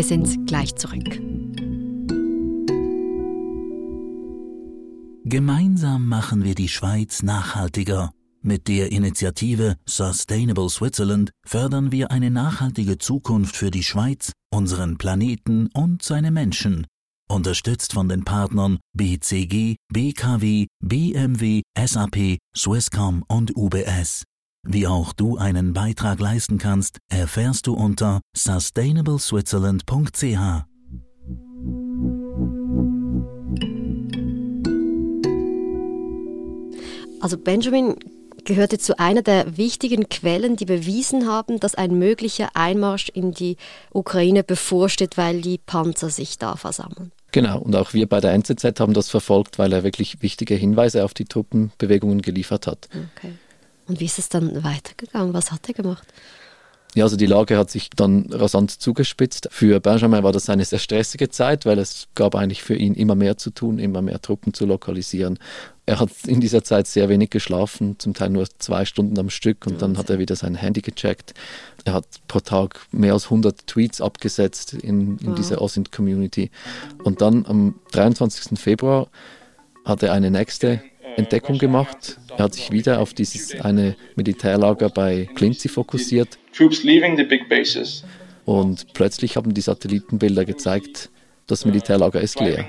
Wir 0.00 0.06
sind 0.06 0.46
gleich 0.46 0.74
zurück. 0.76 1.20
Gemeinsam 5.26 6.08
machen 6.08 6.42
wir 6.42 6.54
die 6.54 6.68
Schweiz 6.68 7.22
nachhaltiger. 7.22 8.10
Mit 8.40 8.66
der 8.68 8.92
Initiative 8.92 9.76
Sustainable 9.84 10.70
Switzerland 10.70 11.32
fördern 11.46 11.92
wir 11.92 12.10
eine 12.10 12.30
nachhaltige 12.30 12.96
Zukunft 12.96 13.54
für 13.54 13.70
die 13.70 13.82
Schweiz, 13.82 14.32
unseren 14.50 14.96
Planeten 14.96 15.68
und 15.74 16.02
seine 16.02 16.30
Menschen. 16.30 16.86
Unterstützt 17.28 17.92
von 17.92 18.08
den 18.08 18.24
Partnern 18.24 18.78
BCG, 18.96 19.76
BKW, 19.92 20.66
BMW, 20.82 21.60
SAP, 21.78 22.38
Swisscom 22.56 23.22
und 23.28 23.54
UBS. 23.54 24.24
Wie 24.62 24.86
auch 24.86 25.14
du 25.14 25.38
einen 25.38 25.72
Beitrag 25.72 26.20
leisten 26.20 26.58
kannst, 26.58 26.98
erfährst 27.08 27.66
du 27.66 27.72
unter 27.72 28.20
sustainableswitzerland.ch. 28.36 30.66
Also 37.22 37.36
Benjamin 37.38 37.96
gehörte 38.44 38.78
zu 38.78 38.98
einer 38.98 39.22
der 39.22 39.56
wichtigen 39.56 40.10
Quellen, 40.10 40.56
die 40.56 40.66
bewiesen 40.66 41.26
haben, 41.26 41.58
dass 41.58 41.74
ein 41.74 41.98
möglicher 41.98 42.50
Einmarsch 42.54 43.08
in 43.08 43.32
die 43.32 43.56
Ukraine 43.92 44.44
bevorsteht, 44.44 45.16
weil 45.16 45.40
die 45.40 45.56
Panzer 45.58 46.10
sich 46.10 46.36
da 46.36 46.56
versammeln. 46.56 47.12
Genau, 47.32 47.60
und 47.60 47.74
auch 47.76 47.94
wir 47.94 48.06
bei 48.06 48.20
der 48.20 48.32
NZZ 48.32 48.78
haben 48.78 48.92
das 48.92 49.08
verfolgt, 49.08 49.58
weil 49.58 49.72
er 49.72 49.84
wirklich 49.84 50.20
wichtige 50.20 50.54
Hinweise 50.54 51.02
auf 51.04 51.14
die 51.14 51.24
Truppenbewegungen 51.24 52.20
geliefert 52.20 52.66
hat. 52.66 52.90
Okay. 53.16 53.32
Und 53.90 53.98
wie 53.98 54.04
ist 54.04 54.20
es 54.20 54.28
dann 54.28 54.62
weitergegangen? 54.62 55.34
Was 55.34 55.50
hat 55.50 55.66
er 55.66 55.74
gemacht? 55.74 56.06
Ja, 56.94 57.02
also 57.02 57.16
die 57.16 57.26
Lage 57.26 57.58
hat 57.58 57.70
sich 57.70 57.90
dann 57.90 58.26
rasant 58.30 58.70
zugespitzt. 58.70 59.48
Für 59.50 59.80
Benjamin 59.80 60.22
war 60.22 60.30
das 60.30 60.48
eine 60.48 60.64
sehr 60.64 60.78
stressige 60.78 61.28
Zeit, 61.28 61.66
weil 61.66 61.80
es 61.80 62.06
gab 62.14 62.36
eigentlich 62.36 62.62
für 62.62 62.76
ihn 62.76 62.94
immer 62.94 63.16
mehr 63.16 63.36
zu 63.36 63.50
tun, 63.50 63.80
immer 63.80 64.00
mehr 64.00 64.22
Truppen 64.22 64.54
zu 64.54 64.64
lokalisieren. 64.64 65.40
Er 65.86 65.98
hat 65.98 66.10
in 66.24 66.40
dieser 66.40 66.62
Zeit 66.62 66.86
sehr 66.86 67.08
wenig 67.08 67.30
geschlafen, 67.30 67.98
zum 67.98 68.14
Teil 68.14 68.30
nur 68.30 68.46
zwei 68.58 68.84
Stunden 68.84 69.18
am 69.18 69.28
Stück 69.28 69.66
und 69.66 69.82
dann 69.82 69.98
hat 69.98 70.08
er 70.08 70.20
wieder 70.20 70.36
sein 70.36 70.54
Handy 70.54 70.82
gecheckt. 70.82 71.34
Er 71.84 71.94
hat 71.94 72.06
pro 72.28 72.38
Tag 72.38 72.86
mehr 72.92 73.14
als 73.14 73.24
100 73.24 73.66
Tweets 73.66 74.00
abgesetzt 74.00 74.74
in, 74.74 75.18
in 75.18 75.30
wow. 75.30 75.34
dieser 75.34 75.60
OSINT-Community. 75.60 76.52
Und 77.02 77.22
dann 77.22 77.44
am 77.46 77.74
23. 77.90 78.56
Februar 78.56 79.08
hat 79.84 80.04
er 80.04 80.12
eine 80.12 80.30
nächste 80.30 80.80
Entdeckung 81.16 81.58
gemacht. 81.58 82.18
Er 82.36 82.44
hat 82.44 82.54
sich 82.54 82.70
wieder 82.70 83.00
auf 83.00 83.14
dieses 83.14 83.60
eine 83.60 83.96
Militärlager 84.16 84.88
bei 84.88 85.28
Klinzi 85.34 85.68
fokussiert. 85.68 86.38
Und 88.44 88.92
plötzlich 88.94 89.36
haben 89.36 89.54
die 89.54 89.60
Satellitenbilder 89.60 90.44
gezeigt, 90.44 91.10
das 91.46 91.64
Militärlager 91.64 92.20
ist 92.20 92.40
leer. 92.40 92.68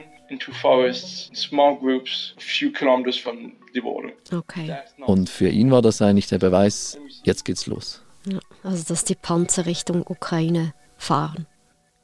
Okay. 4.32 4.78
Und 5.06 5.30
für 5.30 5.50
ihn 5.50 5.72
war 5.72 5.82
das 5.82 6.02
eigentlich 6.02 6.28
der 6.28 6.40
Beweis, 6.40 6.98
jetzt 7.24 7.46
geht's 7.46 7.68
los. 7.68 8.02
Ja, 8.26 8.40
also 8.64 8.84
dass 8.88 9.04
die 9.04 9.16
Panzer 9.16 9.66
Richtung 9.66 10.06
Ukraine 10.08 10.74
fahren. 10.98 11.48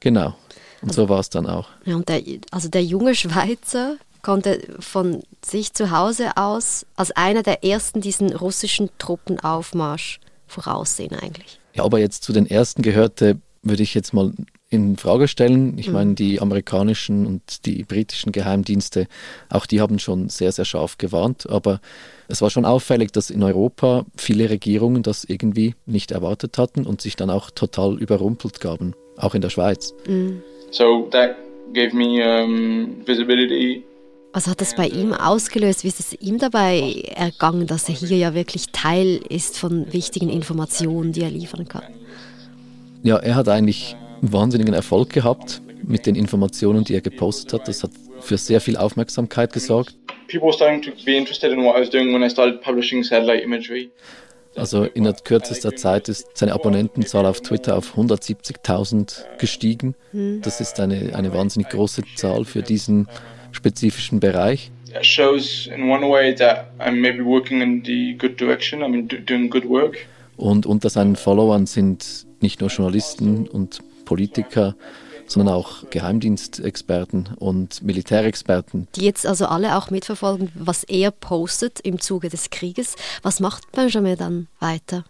Genau. 0.00 0.36
Und 0.80 0.90
also, 0.90 1.02
so 1.02 1.08
war 1.08 1.20
es 1.20 1.30
dann 1.30 1.46
auch. 1.46 1.68
Ja, 1.84 1.96
und 1.96 2.08
der, 2.08 2.22
also 2.50 2.68
der 2.68 2.84
junge 2.84 3.14
Schweizer 3.14 3.96
konnte 4.22 4.60
von 4.80 5.22
sich 5.44 5.72
zu 5.72 5.90
Hause 5.90 6.36
aus 6.36 6.86
als 6.96 7.10
einer 7.12 7.42
der 7.42 7.64
ersten 7.64 8.00
diesen 8.00 8.34
russischen 8.34 8.90
Truppenaufmarsch 8.98 10.20
voraussehen 10.46 11.14
eigentlich. 11.14 11.60
Ja, 11.74 11.84
ob 11.84 11.94
er 11.94 12.00
jetzt 12.00 12.24
zu 12.24 12.32
den 12.32 12.46
ersten 12.46 12.82
gehörte, 12.82 13.38
würde 13.62 13.82
ich 13.82 13.94
jetzt 13.94 14.12
mal 14.12 14.32
in 14.70 14.96
Frage 14.96 15.28
stellen. 15.28 15.78
Ich 15.78 15.88
mhm. 15.88 15.94
meine, 15.94 16.14
die 16.14 16.40
amerikanischen 16.40 17.26
und 17.26 17.64
die 17.66 17.84
britischen 17.84 18.32
Geheimdienste, 18.32 19.06
auch 19.48 19.66
die 19.66 19.80
haben 19.80 19.98
schon 19.98 20.28
sehr, 20.28 20.52
sehr 20.52 20.64
scharf 20.64 20.98
gewarnt. 20.98 21.48
Aber 21.48 21.80
es 22.28 22.42
war 22.42 22.50
schon 22.50 22.64
auffällig, 22.64 23.12
dass 23.12 23.30
in 23.30 23.42
Europa 23.42 24.04
viele 24.16 24.50
Regierungen 24.50 25.02
das 25.02 25.24
irgendwie 25.24 25.74
nicht 25.86 26.10
erwartet 26.10 26.58
hatten 26.58 26.84
und 26.84 27.00
sich 27.00 27.16
dann 27.16 27.30
auch 27.30 27.50
total 27.50 27.98
überrumpelt 27.98 28.60
gaben, 28.60 28.94
auch 29.16 29.34
in 29.34 29.40
der 29.40 29.50
Schweiz. 29.50 29.94
Mhm. 30.06 30.42
So 30.70 31.08
that 31.12 31.36
gave 31.72 31.96
me 31.96 32.22
um, 32.22 33.06
visibility 33.06 33.84
was 34.38 34.46
hat 34.46 34.60
das 34.60 34.76
bei 34.76 34.86
ihm 34.86 35.12
ausgelöst? 35.12 35.82
Wie 35.82 35.88
ist 35.88 35.98
es 35.98 36.12
ihm 36.20 36.38
dabei 36.38 37.02
ergangen, 37.16 37.66
dass 37.66 37.88
er 37.88 37.96
hier 37.96 38.16
ja 38.16 38.34
wirklich 38.34 38.66
Teil 38.70 39.16
ist 39.28 39.58
von 39.58 39.92
wichtigen 39.92 40.28
Informationen, 40.28 41.10
die 41.10 41.22
er 41.22 41.30
liefern 41.30 41.66
kann? 41.66 41.82
Ja, 43.02 43.16
er 43.16 43.34
hat 43.34 43.48
eigentlich 43.48 43.96
wahnsinnigen 44.20 44.74
Erfolg 44.74 45.10
gehabt 45.10 45.60
mit 45.82 46.06
den 46.06 46.14
Informationen, 46.14 46.84
die 46.84 46.94
er 46.94 47.00
gepostet 47.00 47.52
hat. 47.52 47.66
Das 47.66 47.82
hat 47.82 47.90
für 48.20 48.38
sehr 48.38 48.60
viel 48.60 48.76
Aufmerksamkeit 48.76 49.52
gesorgt. 49.52 49.96
Also 54.54 54.84
in 54.84 55.02
der 55.02 55.14
kürzester 55.14 55.74
Zeit 55.74 56.08
ist 56.08 56.28
seine 56.34 56.52
Abonnentenzahl 56.52 57.26
auf 57.26 57.40
Twitter 57.40 57.76
auf 57.76 57.96
170.000 57.96 59.38
gestiegen. 59.38 59.96
Hm. 60.12 60.42
Das 60.42 60.60
ist 60.60 60.78
eine, 60.78 61.16
eine 61.16 61.34
wahnsinnig 61.34 61.70
große 61.70 62.02
Zahl 62.14 62.44
für 62.44 62.62
diesen 62.62 63.08
spezifischen 63.52 64.20
Bereich. 64.20 64.70
Und 70.36 70.66
unter 70.66 70.88
seinen 70.88 71.16
Followern 71.16 71.66
sind 71.66 72.26
nicht 72.40 72.60
nur 72.60 72.70
Journalisten 72.70 73.46
und 73.48 73.80
Politiker, 74.04 74.76
sondern 75.26 75.54
auch 75.54 75.90
Geheimdienstexperten 75.90 77.30
und 77.38 77.82
Militärexperten. 77.82 78.88
Die 78.96 79.04
jetzt 79.04 79.26
also 79.26 79.46
alle 79.46 79.76
auch 79.76 79.90
mitverfolgen, 79.90 80.50
was 80.54 80.84
er 80.84 81.10
postet 81.10 81.80
im 81.80 82.00
Zuge 82.00 82.28
des 82.30 82.50
Krieges. 82.50 82.96
Was 83.22 83.40
macht 83.40 83.70
Benjamin 83.72 84.16
dann 84.16 84.48
weiter? 84.58 85.04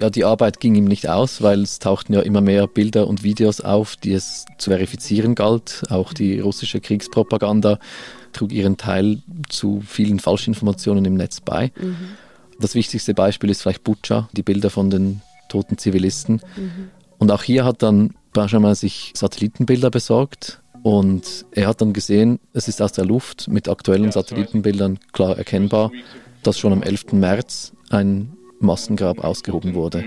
Ja, 0.00 0.10
die 0.10 0.24
Arbeit 0.24 0.60
ging 0.60 0.74
ihm 0.74 0.84
nicht 0.84 1.08
aus, 1.08 1.40
weil 1.40 1.62
es 1.62 1.78
tauchten 1.78 2.12
ja 2.12 2.20
immer 2.20 2.42
mehr 2.42 2.66
Bilder 2.66 3.06
und 3.06 3.22
Videos 3.22 3.62
auf, 3.62 3.96
die 3.96 4.12
es 4.12 4.44
zu 4.58 4.70
verifizieren 4.70 5.34
galt. 5.34 5.84
Auch 5.88 6.12
die 6.12 6.38
russische 6.40 6.80
Kriegspropaganda 6.80 7.78
trug 8.32 8.52
ihren 8.52 8.76
Teil 8.76 9.22
zu 9.48 9.82
vielen 9.86 10.20
Falschinformationen 10.20 11.04
im 11.06 11.14
Netz 11.14 11.40
bei. 11.40 11.72
Mhm. 11.80 11.96
Das 12.60 12.74
wichtigste 12.74 13.14
Beispiel 13.14 13.50
ist 13.50 13.62
vielleicht 13.62 13.84
Bucha, 13.84 14.28
die 14.32 14.42
Bilder 14.42 14.68
von 14.68 14.90
den 14.90 15.22
toten 15.48 15.78
Zivilisten. 15.78 16.42
Mhm. 16.56 16.90
Und 17.18 17.30
auch 17.30 17.42
hier 17.42 17.64
hat 17.64 17.82
dann 17.82 18.14
Benjamin 18.34 18.74
sich 18.74 19.12
Satellitenbilder 19.14 19.90
besorgt 19.90 20.60
und 20.82 21.46
er 21.52 21.68
hat 21.68 21.80
dann 21.80 21.92
gesehen, 21.92 22.38
es 22.52 22.68
ist 22.68 22.82
aus 22.82 22.92
der 22.92 23.06
Luft 23.06 23.48
mit 23.48 23.68
aktuellen 23.68 24.12
Satellitenbildern 24.12 24.98
klar 25.12 25.36
erkennbar, 25.38 25.90
dass 26.42 26.58
schon 26.58 26.72
am 26.72 26.82
11. 26.82 27.12
März 27.12 27.72
ein 27.90 28.35
Massengrab 28.60 29.22
ausgehoben 29.22 29.74
wurde. 29.74 30.04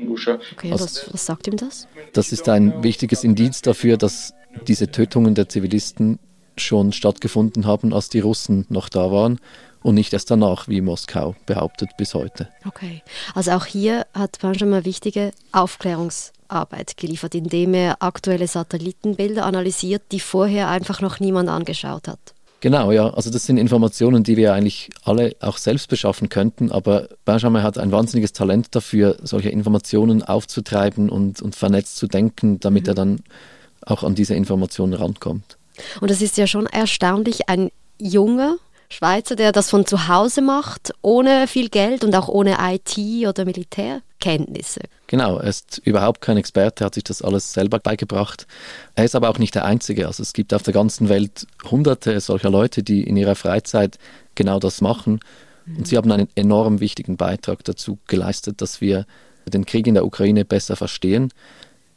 Uh, 0.00 0.14
okay, 0.52 0.72
also, 0.72 0.84
was, 0.84 1.12
was 1.12 1.26
sagt 1.26 1.46
ihm 1.48 1.56
das? 1.56 1.88
Das 2.12 2.32
ist 2.32 2.48
ein 2.48 2.82
wichtiges 2.82 3.24
Indiz 3.24 3.62
dafür, 3.62 3.96
dass 3.96 4.32
diese 4.66 4.90
Tötungen 4.90 5.34
der 5.34 5.48
Zivilisten 5.48 6.18
schon 6.56 6.92
stattgefunden 6.92 7.66
haben, 7.66 7.92
als 7.92 8.08
die 8.08 8.20
Russen 8.20 8.66
noch 8.68 8.88
da 8.88 9.10
waren 9.10 9.38
und 9.82 9.94
nicht 9.94 10.12
erst 10.12 10.30
danach, 10.30 10.68
wie 10.68 10.80
Moskau 10.80 11.34
behauptet 11.46 11.90
bis 11.96 12.14
heute. 12.14 12.48
Okay, 12.66 13.02
also 13.34 13.52
auch 13.52 13.64
hier 13.66 14.06
hat 14.12 14.38
Benjamin 14.40 14.84
wichtige 14.84 15.30
Aufklärungsarbeit 15.52 16.96
geliefert, 16.96 17.34
indem 17.34 17.74
er 17.74 18.02
aktuelle 18.02 18.48
Satellitenbilder 18.48 19.44
analysiert, 19.44 20.02
die 20.12 20.20
vorher 20.20 20.68
einfach 20.68 21.00
noch 21.00 21.20
niemand 21.20 21.48
angeschaut 21.48 22.08
hat. 22.08 22.34
Genau, 22.60 22.90
ja. 22.90 23.10
Also 23.10 23.30
das 23.30 23.46
sind 23.46 23.56
Informationen, 23.56 24.24
die 24.24 24.36
wir 24.36 24.52
eigentlich 24.52 24.90
alle 25.04 25.36
auch 25.40 25.58
selbst 25.58 25.88
beschaffen 25.88 26.28
könnten, 26.28 26.72
aber 26.72 27.08
Benjamin 27.24 27.62
hat 27.62 27.78
ein 27.78 27.92
wahnsinniges 27.92 28.32
Talent 28.32 28.74
dafür, 28.74 29.16
solche 29.22 29.50
Informationen 29.50 30.22
aufzutreiben 30.22 31.08
und, 31.08 31.40
und 31.40 31.54
vernetzt 31.54 31.96
zu 31.96 32.08
denken, 32.08 32.58
damit 32.58 32.84
mhm. 32.84 32.88
er 32.88 32.94
dann 32.94 33.20
auch 33.82 34.02
an 34.02 34.14
diese 34.14 34.34
Informationen 34.34 34.94
rankommt. 34.94 35.56
Und 36.00 36.10
es 36.10 36.20
ist 36.20 36.36
ja 36.36 36.46
schon 36.48 36.66
erstaunlich, 36.66 37.48
ein 37.48 37.70
junger 38.00 38.56
Schweizer, 38.90 39.36
der 39.36 39.52
das 39.52 39.68
von 39.68 39.84
zu 39.84 40.08
Hause 40.08 40.40
macht, 40.40 40.92
ohne 41.02 41.46
viel 41.46 41.68
Geld 41.68 42.04
und 42.04 42.14
auch 42.14 42.28
ohne 42.28 42.56
IT 42.60 42.96
oder 43.26 43.44
Militärkenntnisse. 43.44 44.80
Genau, 45.06 45.38
er 45.38 45.48
ist 45.48 45.80
überhaupt 45.84 46.22
kein 46.22 46.38
Experte, 46.38 46.84
hat 46.84 46.94
sich 46.94 47.04
das 47.04 47.20
alles 47.20 47.52
selber 47.52 47.78
beigebracht. 47.78 48.46
Er 48.94 49.04
ist 49.04 49.14
aber 49.14 49.28
auch 49.28 49.38
nicht 49.38 49.54
der 49.54 49.66
Einzige. 49.66 50.06
Also 50.06 50.22
es 50.22 50.32
gibt 50.32 50.54
auf 50.54 50.62
der 50.62 50.72
ganzen 50.72 51.08
Welt 51.08 51.46
hunderte 51.70 52.18
solcher 52.20 52.50
Leute, 52.50 52.82
die 52.82 53.02
in 53.02 53.16
ihrer 53.16 53.34
Freizeit 53.34 53.98
genau 54.34 54.58
das 54.58 54.80
machen. 54.80 55.20
Und 55.66 55.86
sie 55.86 55.98
haben 55.98 56.10
einen 56.10 56.28
enorm 56.34 56.80
wichtigen 56.80 57.18
Beitrag 57.18 57.64
dazu 57.64 57.98
geleistet, 58.06 58.62
dass 58.62 58.80
wir 58.80 59.06
den 59.46 59.66
Krieg 59.66 59.86
in 59.86 59.94
der 59.94 60.06
Ukraine 60.06 60.46
besser 60.46 60.76
verstehen, 60.76 61.30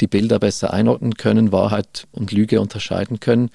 die 0.02 0.08
Bilder 0.08 0.40
besser 0.40 0.74
einordnen 0.74 1.14
können, 1.14 1.54
Wahrheit 1.54 2.08
und 2.12 2.34
Lüge 2.34 2.60
unterscheiden 2.60 3.22
können 3.22 3.50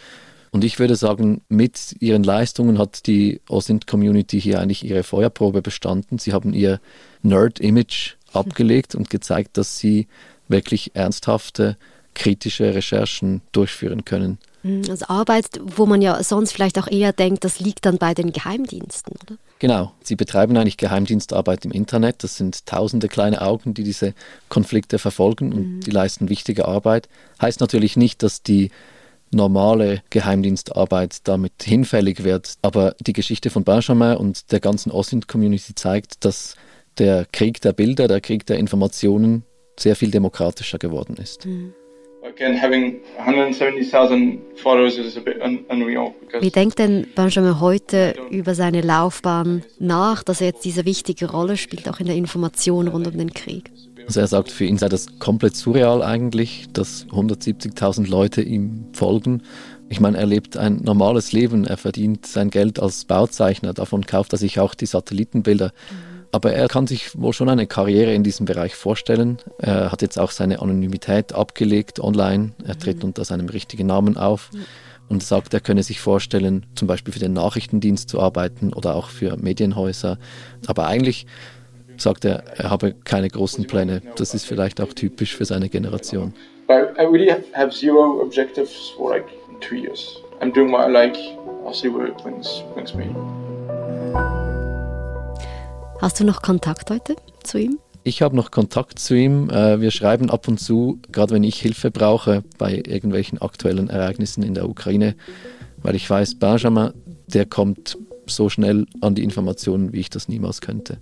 und 0.57 0.65
ich 0.65 0.79
würde 0.79 0.97
sagen, 0.97 1.43
mit 1.51 1.97
ihren 2.01 2.23
Leistungen 2.23 2.79
hat 2.79 3.07
die 3.07 3.43
OSINT-Community 3.51 4.41
hier 4.41 4.59
eigentlich 4.59 4.87
ihre 4.87 5.03
Feuerprobe 5.03 5.61
bestanden. 5.61 6.17
Sie 6.19 6.33
haben 6.33 6.55
ihr 6.55 6.81
Nerd-Image 7.21 8.15
abgelegt 8.33 8.95
und 8.95 9.11
gezeigt, 9.11 9.59
dass 9.59 9.77
sie 9.77 10.09
wirklich 10.49 10.97
ernsthafte, 10.97 11.77
kritische 12.15 12.75
Recherchen 12.75 13.43
durchführen 13.53 14.07
können. 14.07 14.39
Mhm, 14.63 14.85
also 14.89 15.05
Arbeit, 15.09 15.61
wo 15.63 15.85
man 15.85 16.01
ja 16.01 16.23
sonst 16.23 16.53
vielleicht 16.53 16.79
auch 16.79 16.91
eher 16.91 17.13
denkt, 17.13 17.45
das 17.45 17.61
liegt 17.61 17.85
dann 17.85 17.99
bei 17.99 18.15
den 18.15 18.33
Geheimdiensten, 18.33 19.13
oder? 19.27 19.37
Genau, 19.59 19.93
sie 20.03 20.17
betreiben 20.17 20.57
eigentlich 20.57 20.79
Geheimdienstarbeit 20.79 21.67
im 21.67 21.71
Internet. 21.71 22.25
Das 22.25 22.39
sind 22.39 22.65
tausende 22.65 23.09
kleine 23.09 23.43
Augen, 23.43 23.75
die 23.75 23.85
diese 23.85 24.15
Konflikte 24.49 24.99
verfolgen 24.99 25.53
und 25.53 25.67
mhm. 25.67 25.81
die 25.81 25.91
leisten 25.91 26.31
wichtige 26.31 26.65
Arbeit. 26.65 27.11
Heißt 27.43 27.61
natürlich 27.61 27.99
nicht, 27.99 28.23
dass 28.23 28.43
die 28.43 28.71
normale 29.31 30.03
Geheimdienstarbeit 30.11 31.27
damit 31.29 31.53
hinfällig 31.63 32.25
wird. 32.25 32.55
Aber 32.63 32.95
die 33.01 33.13
Geschichte 33.13 33.51
von 33.51 33.65
Benjamin 33.65 34.17
und 34.17 34.53
der 34.53 34.61
ganzen 34.61 34.91
Osint-Community 34.91 35.75
zeigt, 35.75 36.25
dass 36.25 36.57
der 36.99 37.27
Krieg 37.33 37.61
der 37.61 37.73
Bilder, 37.73 38.09
der 38.09 38.21
Krieg 38.21 38.47
der 38.47 38.59
Informationen 38.59 39.45
sehr 39.79 39.97
viel 39.97 40.11
demokratischer 40.11 40.79
geworden 40.79 41.17
ist. 41.21 41.45
Mhm. 41.47 41.75
Wie 46.41 46.51
denkt 46.51 46.79
denn 46.79 47.07
Benjamin 47.15 47.61
heute 47.61 48.15
über 48.31 48.55
seine 48.55 48.81
Laufbahn 48.81 49.63
nach, 49.79 50.25
dass 50.25 50.41
er 50.41 50.49
jetzt 50.49 50.65
diese 50.65 50.85
wichtige 50.85 51.31
Rolle 51.31 51.57
spielt, 51.57 51.89
auch 51.89 52.01
in 52.01 52.07
der 52.07 52.17
Information 52.17 52.89
rund 52.89 53.07
um 53.07 53.17
den 53.17 53.33
Krieg? 53.33 53.71
Also 54.07 54.21
er 54.21 54.27
sagt, 54.29 54.53
für 54.53 54.65
ihn 54.65 54.79
sei 54.79 54.89
das 54.89 55.19
komplett 55.19 55.57
surreal 55.57 56.03
eigentlich, 56.03 56.69
dass 56.73 57.07
170.000 57.07 58.09
Leute 58.09 58.41
ihm 58.41 58.87
folgen. 58.93 59.43
Ich 59.89 60.01
meine, 60.01 60.19
er 60.19 60.27
lebt 60.27 60.57
ein 60.57 60.77
normales 60.77 61.33
Leben, 61.33 61.65
er 61.65 61.77
verdient 61.77 62.27
sein 62.27 62.51
Geld 62.51 62.81
als 62.81 63.05
Bauzeichner, 63.05 63.73
davon 63.73 64.07
kauft 64.07 64.33
er 64.33 64.39
sich 64.39 64.61
auch 64.61 64.75
die 64.75 64.87
Satellitenbilder. 64.87 65.69
Mhm. 65.69 66.17
Aber 66.33 66.53
er 66.53 66.69
kann 66.69 66.87
sich 66.87 67.19
wohl 67.19 67.33
schon 67.33 67.49
eine 67.49 67.67
Karriere 67.67 68.13
in 68.13 68.23
diesem 68.23 68.47
Bereich 68.47 68.75
vorstellen. 68.75 69.39
Er 69.59 69.91
hat 69.91 70.03
jetzt 70.03 70.19
auch 70.19 70.31
seine 70.31 70.61
Anonymität 70.61 71.33
abgelegt 71.33 71.99
online. 72.01 72.53
Er 72.65 72.79
tritt 72.79 72.99
mhm. 72.99 73.05
unter 73.05 73.25
seinem 73.25 73.49
richtigen 73.49 73.87
Namen 73.87 74.17
auf 74.17 74.51
und 75.09 75.23
sagt, 75.23 75.55
er 75.55 75.61
könne 75.61 75.83
sich 75.83 76.01
vorstellen, 76.01 76.67
zum 76.75 76.89
Beispiel 76.89 77.13
für 77.13 77.21
den 77.21 77.33
Nachrichtendienst 77.33 78.09
zu 78.09 78.21
arbeiten 78.21 78.73
oder 78.73 78.97
auch 78.97 79.09
für 79.09 79.37
Medienhäuser. 79.37 80.19
Aber 80.67 80.87
eigentlich 80.89 81.27
sagt 82.01 82.25
er, 82.25 82.45
er 82.57 82.71
habe 82.71 82.95
keine 83.05 83.29
großen 83.29 83.67
Pläne. 83.67 84.03
Das 84.17 84.35
ist 84.35 84.47
vielleicht 84.47 84.81
auch 84.81 84.93
typisch 84.93 85.35
für 85.35 85.45
seine 85.45 85.69
Generation. 85.69 86.35
I 86.69 87.05
really 87.05 87.33
have 87.53 87.71
zero 87.71 88.21
objectives 88.21 88.93
for 88.97 89.11
like 89.11 89.27
two 89.61 89.77
years. 89.77 90.21
I'm 90.41 90.53
doing 90.53 90.73
what 90.73 90.89
I 90.89 90.91
like. 90.91 91.17
I'll 91.65 91.75
see 91.75 91.89
where 91.89 92.09
it 92.09 92.17
brings, 92.19 92.63
brings 92.75 92.95
me. 92.95 93.15
Hast 96.01 96.21
du 96.21 96.25
noch 96.25 96.43
Kontakt 96.43 96.91
heute 96.91 97.17
zu 97.43 97.59
ihm? 97.59 97.79
Ich 98.05 98.23
habe 98.23 98.37
noch 98.37 98.51
Kontakt 98.51 98.99
zu 98.99 99.15
ihm. 99.15 99.51
Äh, 99.51 99.81
wir 99.81 99.91
schreiben 99.91 100.31
ab 100.31 100.47
und 100.47 100.61
zu, 100.61 101.01
gerade 101.11 101.35
wenn 101.35 101.43
ich 101.43 101.61
Hilfe 101.61 101.91
brauche 101.91 102.45
bei 102.59 102.83
irgendwelchen 102.87 103.41
aktuellen 103.41 103.89
Ereignissen 103.91 104.43
in 104.43 104.55
der 104.55 104.69
Ukraine, 104.69 105.17
weil 105.83 105.95
ich 105.97 106.09
weiß, 106.09 106.37
Benjamin, 106.39 106.93
der 107.27 107.47
kommt 107.47 107.99
so 108.27 108.49
schnell 108.49 108.87
an 109.01 109.15
die 109.15 109.25
Informationen, 109.25 109.93
wie 109.93 110.01
ich 110.01 110.11
das 110.11 110.29
niemals 110.29 110.61
könnte. 110.61 110.99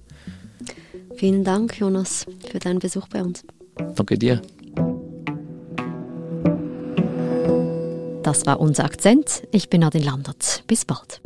Vielen 1.16 1.44
Dank, 1.44 1.78
Jonas, 1.78 2.26
für 2.50 2.59
deinen 2.59 2.78
Besuch 2.78 3.09
bei 3.09 3.23
uns. 3.23 3.44
Danke 3.94 4.18
dir. 4.18 4.42
Das 8.23 8.47
war 8.47 8.59
unser 8.59 8.85
Akzent. 8.85 9.42
Ich 9.52 9.68
bin 9.68 9.83
Nadine 9.83 10.04
Landert. 10.04 10.64
Bis 10.66 10.85
bald. 10.85 11.21